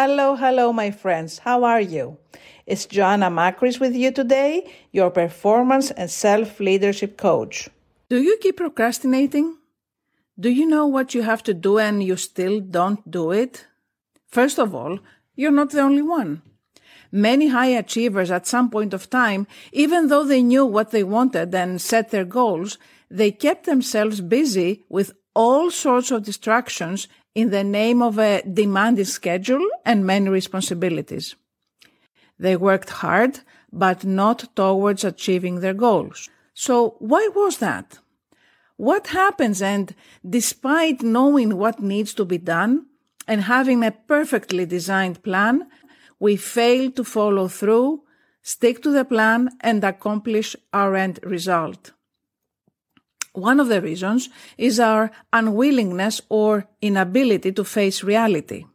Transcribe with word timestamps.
Hello, 0.00 0.36
hello, 0.36 0.72
my 0.72 0.92
friends. 0.92 1.38
How 1.40 1.64
are 1.64 1.80
you? 1.80 2.18
It's 2.66 2.86
Joanna 2.86 3.32
Makris 3.32 3.80
with 3.80 3.96
you 3.96 4.12
today, 4.12 4.72
your 4.92 5.10
performance 5.10 5.90
and 5.90 6.08
self 6.08 6.60
leadership 6.60 7.16
coach. 7.16 7.68
Do 8.08 8.22
you 8.22 8.38
keep 8.40 8.58
procrastinating? 8.58 9.56
Do 10.38 10.50
you 10.50 10.66
know 10.68 10.86
what 10.86 11.14
you 11.14 11.22
have 11.22 11.42
to 11.42 11.52
do 11.52 11.80
and 11.80 12.00
you 12.00 12.16
still 12.16 12.60
don't 12.60 13.10
do 13.10 13.32
it? 13.32 13.66
First 14.28 14.60
of 14.60 14.72
all, 14.72 15.00
you're 15.34 15.58
not 15.60 15.70
the 15.70 15.80
only 15.80 16.02
one. 16.02 16.42
Many 17.10 17.48
high 17.48 17.74
achievers 17.74 18.30
at 18.30 18.46
some 18.46 18.70
point 18.70 18.94
of 18.94 19.10
time, 19.10 19.48
even 19.72 20.06
though 20.06 20.24
they 20.24 20.44
knew 20.44 20.64
what 20.64 20.92
they 20.92 21.02
wanted 21.02 21.52
and 21.52 21.80
set 21.80 22.12
their 22.12 22.24
goals, 22.24 22.78
they 23.10 23.32
kept 23.32 23.66
themselves 23.66 24.20
busy 24.20 24.84
with 24.88 25.14
all 25.38 25.70
sorts 25.70 26.10
of 26.10 26.24
distractions 26.24 27.06
in 27.32 27.50
the 27.50 27.62
name 27.62 28.02
of 28.02 28.18
a 28.18 28.42
demanding 28.42 29.04
schedule 29.04 29.64
and 29.84 30.04
many 30.04 30.28
responsibilities. 30.28 31.36
They 32.40 32.56
worked 32.56 32.90
hard, 32.90 33.38
but 33.72 34.04
not 34.04 34.56
towards 34.56 35.04
achieving 35.04 35.60
their 35.60 35.74
goals. 35.74 36.28
So 36.54 36.96
why 36.98 37.28
was 37.36 37.58
that? 37.58 38.00
What 38.78 39.08
happens 39.22 39.62
and 39.62 39.94
despite 40.28 41.02
knowing 41.02 41.56
what 41.56 41.80
needs 41.80 42.12
to 42.14 42.24
be 42.24 42.38
done 42.38 42.86
and 43.28 43.42
having 43.42 43.84
a 43.84 43.92
perfectly 43.92 44.66
designed 44.66 45.22
plan, 45.22 45.68
we 46.18 46.34
fail 46.34 46.90
to 46.92 47.04
follow 47.04 47.46
through, 47.46 48.02
stick 48.42 48.82
to 48.82 48.90
the 48.90 49.04
plan 49.04 49.50
and 49.60 49.84
accomplish 49.84 50.56
our 50.72 50.96
end 50.96 51.20
result. 51.22 51.92
One 53.38 53.60
of 53.60 53.68
the 53.68 53.80
reasons 53.80 54.28
is 54.56 54.80
our 54.80 55.12
unwillingness 55.32 56.20
or 56.28 56.66
inability 56.82 57.52
to 57.52 57.62
face 57.62 58.02
reality. 58.02 58.66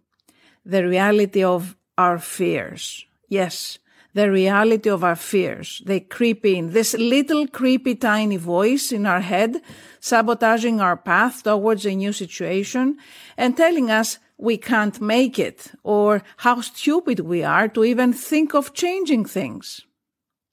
The 0.65 0.87
reality 0.87 1.43
of 1.43 1.75
our 1.97 2.17
fears. 2.17 3.05
Yes, 3.27 3.79
the 4.13 4.31
reality 4.31 4.89
of 4.89 5.03
our 5.03 5.17
fears. 5.17 5.81
They 5.85 5.99
creep 5.99 6.45
in. 6.45 6.71
This 6.71 6.93
little 6.93 7.45
creepy 7.45 7.95
tiny 7.95 8.37
voice 8.37 8.93
in 8.93 9.05
our 9.05 9.19
head, 9.19 9.61
sabotaging 9.99 10.79
our 10.79 10.95
path 10.95 11.43
towards 11.43 11.85
a 11.85 11.93
new 11.93 12.13
situation 12.13 12.97
and 13.35 13.57
telling 13.57 13.91
us 13.91 14.17
we 14.37 14.57
can't 14.57 15.01
make 15.01 15.37
it 15.39 15.73
or 15.83 16.23
how 16.37 16.61
stupid 16.61 17.19
we 17.19 17.43
are 17.43 17.67
to 17.67 17.83
even 17.83 18.13
think 18.13 18.55
of 18.55 18.73
changing 18.73 19.25
things. 19.25 19.81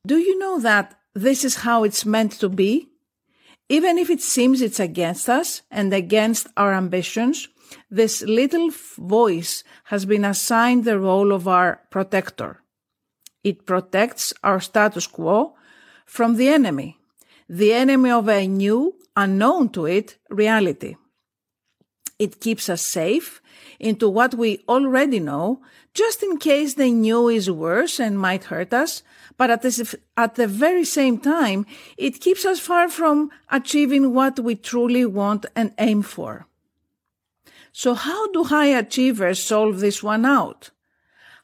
Do 0.04 0.18
you 0.18 0.36
know 0.36 0.58
that 0.58 0.98
this 1.14 1.44
is 1.44 1.56
how 1.56 1.84
it's 1.84 2.04
meant 2.04 2.32
to 2.40 2.48
be? 2.48 2.89
Even 3.70 3.98
if 3.98 4.10
it 4.10 4.20
seems 4.20 4.60
it's 4.60 4.80
against 4.80 5.28
us 5.28 5.62
and 5.70 5.94
against 5.94 6.48
our 6.56 6.74
ambitions, 6.74 7.46
this 7.88 8.20
little 8.22 8.70
voice 8.98 9.62
has 9.84 10.04
been 10.04 10.24
assigned 10.24 10.84
the 10.84 10.98
role 10.98 11.32
of 11.32 11.46
our 11.46 11.80
protector. 11.88 12.62
It 13.44 13.66
protects 13.66 14.34
our 14.42 14.58
status 14.58 15.06
quo 15.06 15.54
from 16.04 16.34
the 16.34 16.48
enemy, 16.48 16.98
the 17.48 17.72
enemy 17.72 18.10
of 18.10 18.28
a 18.28 18.48
new, 18.48 18.96
unknown 19.16 19.68
to 19.70 19.86
it 19.86 20.18
reality. 20.28 20.96
It 22.20 22.38
keeps 22.38 22.68
us 22.68 22.82
safe 22.82 23.40
into 23.78 24.06
what 24.06 24.34
we 24.34 24.62
already 24.68 25.18
know, 25.18 25.62
just 25.94 26.22
in 26.22 26.36
case 26.36 26.74
the 26.74 26.90
new 26.90 27.30
is 27.30 27.50
worse 27.50 27.98
and 27.98 28.18
might 28.18 28.44
hurt 28.44 28.74
us, 28.74 29.02
but 29.38 29.48
at, 29.48 29.62
this, 29.62 29.96
at 30.18 30.34
the 30.34 30.46
very 30.46 30.84
same 30.84 31.16
time, 31.16 31.64
it 31.96 32.20
keeps 32.20 32.44
us 32.44 32.60
far 32.60 32.90
from 32.90 33.30
achieving 33.50 34.12
what 34.12 34.38
we 34.38 34.54
truly 34.54 35.06
want 35.06 35.46
and 35.56 35.72
aim 35.78 36.02
for. 36.02 36.46
So 37.72 37.94
how 37.94 38.30
do 38.32 38.44
high 38.44 38.66
achievers 38.78 39.42
solve 39.42 39.80
this 39.80 40.02
one 40.02 40.26
out? 40.26 40.68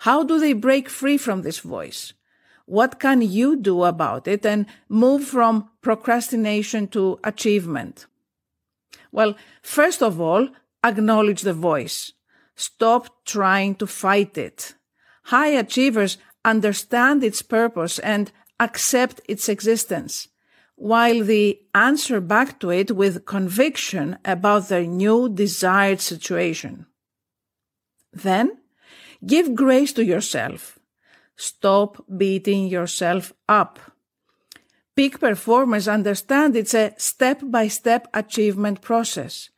How 0.01 0.25
do 0.25 0.39
they 0.39 0.53
break 0.53 0.91
free 0.91 1.17
from 1.17 1.41
this 1.41 1.61
voice? 1.61 2.13
What 2.67 3.01
can 3.01 3.23
you 3.23 3.57
do 3.57 3.85
about 3.85 4.29
it 4.29 4.45
and 4.45 4.67
move 4.91 5.25
from 5.25 5.71
procrastination 5.81 6.89
to 6.89 7.19
achievement? 7.25 8.05
Well, 9.11 9.37
first 9.63 10.03
of 10.03 10.21
all, 10.21 10.51
acknowledge 10.89 11.43
the 11.43 11.53
voice. 11.53 12.13
Stop 12.55 13.25
trying 13.25 13.75
to 13.77 13.87
fight 13.87 14.39
it. 14.39 14.75
High 15.25 15.49
achievers 15.49 16.19
understand 16.45 17.23
its 17.23 17.43
purpose 17.43 17.99
and 17.99 18.33
accept 18.59 19.21
its 19.29 19.49
existence, 19.49 20.29
while 20.77 21.23
the 21.25 21.59
answer 21.75 22.21
back 22.21 22.61
to 22.61 22.71
it 22.71 22.93
with 22.93 23.27
conviction 23.27 24.19
about 24.25 24.69
their 24.69 24.87
new 24.87 25.29
desired 25.29 26.01
situation. 26.01 26.87
Then, 28.13 28.59
give 29.27 29.55
grace 29.55 29.93
to 29.95 30.05
yourself. 30.05 30.79
Stop 31.37 32.05
beating 32.17 32.69
yourself 32.69 33.33
up. 33.49 33.79
Peak 34.95 35.21
performers 35.21 35.89
understand 35.89 36.57
it's 36.57 36.73
a 36.73 36.95
step 36.97 37.43
by 37.45 37.69
step 37.69 38.09
achievement 38.15 38.81
process, 38.81 39.51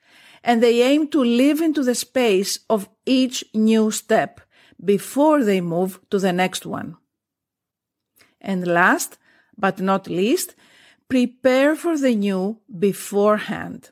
and 0.42 0.62
they 0.62 0.82
aim 0.82 1.08
to 1.08 1.22
live 1.22 1.60
into 1.60 1.82
the 1.82 1.94
space 1.94 2.60
of 2.68 2.88
each 3.06 3.44
new 3.54 3.90
step 3.90 4.40
before 4.82 5.44
they 5.44 5.60
move 5.60 6.00
to 6.10 6.18
the 6.18 6.32
next 6.32 6.64
one. 6.64 6.96
And 8.40 8.66
last 8.66 9.18
but 9.56 9.80
not 9.80 10.06
least, 10.06 10.54
prepare 11.08 11.74
for 11.74 11.98
the 11.98 12.14
new 12.14 12.60
beforehand. 12.78 13.90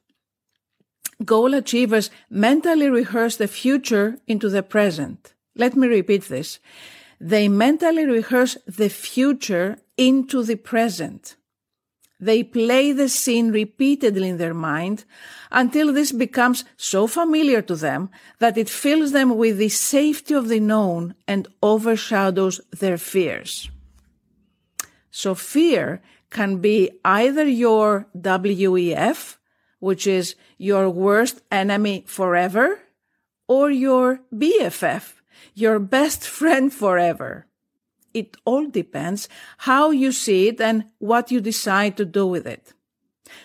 Goal 1.25 1.55
achievers 1.55 2.11
mentally 2.31 2.89
rehearse 2.89 3.37
the 3.37 3.49
future 3.49 4.19
into 4.27 4.49
the 4.49 4.63
present. 4.63 5.35
Let 5.55 5.75
me 5.75 5.89
repeat 5.89 6.25
this. 6.25 6.59
They 7.19 7.49
mentally 7.49 8.05
rehearse 8.05 8.59
the 8.67 8.91
future 8.91 9.79
into 9.97 10.43
the 10.43 10.57
present. 10.57 11.37
They 12.19 12.43
play 12.43 12.93
the 12.93 13.09
scene 13.09 13.53
repeatedly 13.53 14.31
in 14.31 14.39
their 14.39 14.55
mind 14.55 15.05
until 15.51 15.93
this 15.93 16.13
becomes 16.13 16.65
so 16.77 17.07
familiar 17.07 17.61
to 17.63 17.77
them 17.77 18.09
that 18.39 18.57
it 18.57 18.71
fills 18.71 19.13
them 19.13 19.37
with 19.37 19.59
the 19.59 19.69
safety 19.69 20.35
of 20.35 20.49
the 20.49 20.61
known 20.61 21.15
and 21.29 21.47
overshadows 21.63 22.61
their 22.71 22.97
fears. 22.97 23.71
So 25.11 25.35
fear 25.35 26.01
can 26.31 26.59
be 26.59 26.91
either 27.05 27.47
your 27.47 28.07
WEF, 28.17 29.37
which 29.79 30.07
is 30.07 30.37
your 30.59 30.89
worst 30.89 31.43
enemy 31.51 32.05
forever, 32.07 32.81
or 33.47 33.71
your 33.71 34.21
BFF, 34.35 35.15
your 35.55 35.79
best 35.79 36.27
friend 36.39 36.73
forever. 36.73 37.47
It 38.17 38.39
all 38.47 38.67
depends 38.67 39.29
how 39.59 39.91
you 39.91 40.11
see 40.11 40.49
it 40.49 40.59
and 40.59 40.85
what 40.99 41.31
you 41.31 41.39
decide 41.43 41.99
to 41.99 42.07
do 42.07 42.27
with 42.27 42.47
it. 42.47 42.73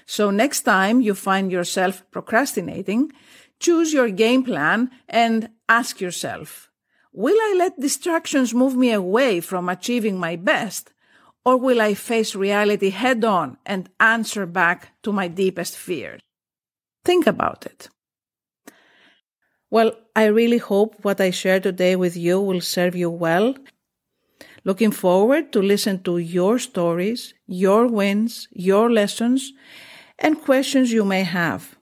So 0.06 0.32
next 0.32 0.62
time 0.62 1.02
you 1.02 1.14
find 1.14 1.52
yourself 1.52 2.10
procrastinating, 2.10 3.12
choose 3.60 3.92
your 3.92 4.10
game 4.10 4.44
plan 4.44 4.90
and 5.10 5.50
ask 5.68 6.00
yourself, 6.00 6.70
will 7.12 7.36
I 7.36 7.56
let 7.58 7.82
distractions 7.82 8.54
move 8.54 8.78
me 8.78 8.94
away 8.94 9.42
from 9.42 9.68
achieving 9.68 10.18
my 10.18 10.38
best? 10.38 10.94
Or 11.44 11.58
will 11.58 11.82
I 11.82 11.94
face 11.96 12.34
reality 12.34 12.92
head 12.92 13.26
on 13.26 13.58
and 13.66 13.90
answer 14.00 14.46
back 14.46 14.94
to 15.04 15.12
my 15.12 15.28
deepest 15.28 15.76
fears? 15.76 16.22
Think 17.04 17.28
about 17.28 17.66
it. 17.66 17.90
Well, 19.70 19.92
I 20.16 20.26
really 20.26 20.60
hope 20.60 21.04
what 21.04 21.20
I 21.20 21.32
share 21.32 21.60
today 21.60 21.98
with 21.98 22.16
you 22.16 22.40
will 22.40 22.62
serve 22.62 22.96
you 22.96 23.10
well 23.10 23.56
Looking 24.64 24.92
forward 24.92 25.52
to 25.54 25.62
listen 25.62 26.04
to 26.04 26.18
your 26.18 26.60
stories, 26.60 27.34
your 27.48 27.88
wins, 27.88 28.48
your 28.52 28.92
lessons, 28.92 29.54
and 30.20 30.40
questions 30.40 30.92
you 30.92 31.04
may 31.04 31.24
have. 31.24 31.76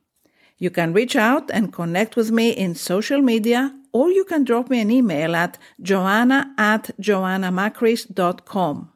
You 0.57 0.69
can 0.69 0.93
reach 0.93 1.15
out 1.15 1.49
and 1.51 1.73
connect 1.73 2.15
with 2.15 2.31
me 2.31 2.51
in 2.51 2.75
social 2.75 3.21
media, 3.21 3.73
or 3.91 4.09
you 4.11 4.23
can 4.23 4.43
drop 4.43 4.69
me 4.69 4.79
an 4.79 4.91
email 4.91 5.35
at 5.35 5.57
joanna 5.81 6.53
at 6.57 6.91
joannamakris.com. 7.01 8.91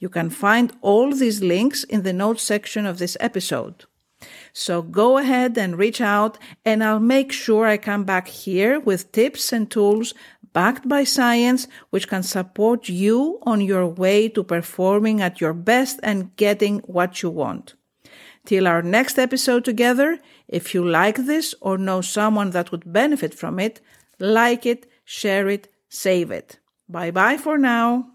You 0.00 0.08
can 0.08 0.30
find 0.30 0.72
all 0.80 1.12
these 1.12 1.42
links 1.42 1.82
in 1.84 2.02
the 2.02 2.12
notes 2.12 2.42
section 2.42 2.86
of 2.86 2.98
this 2.98 3.16
episode. 3.18 3.84
So 4.52 4.82
go 4.82 5.18
ahead 5.18 5.56
and 5.56 5.78
reach 5.78 6.00
out 6.00 6.38
and 6.64 6.82
I'll 6.82 7.00
make 7.00 7.30
sure 7.30 7.66
I 7.66 7.76
come 7.76 8.04
back 8.04 8.26
here 8.28 8.80
with 8.80 9.12
tips 9.12 9.52
and 9.52 9.70
tools 9.70 10.14
backed 10.52 10.88
by 10.88 11.04
science, 11.04 11.68
which 11.90 12.08
can 12.08 12.22
support 12.22 12.88
you 12.88 13.38
on 13.42 13.60
your 13.60 13.86
way 13.86 14.28
to 14.30 14.42
performing 14.42 15.20
at 15.20 15.40
your 15.40 15.52
best 15.52 16.00
and 16.02 16.34
getting 16.36 16.78
what 16.80 17.22
you 17.22 17.30
want. 17.30 17.74
Till 18.44 18.66
our 18.66 18.82
next 18.82 19.18
episode 19.18 19.64
together, 19.64 20.18
if 20.48 20.74
you 20.74 20.88
like 20.88 21.16
this 21.16 21.54
or 21.60 21.76
know 21.76 22.00
someone 22.00 22.50
that 22.50 22.72
would 22.72 22.92
benefit 22.92 23.34
from 23.34 23.58
it, 23.58 23.80
like 24.18 24.64
it, 24.64 24.90
share 25.04 25.48
it, 25.48 25.72
save 25.88 26.30
it. 26.30 26.58
Bye 26.88 27.10
bye 27.10 27.36
for 27.36 27.58
now. 27.58 28.08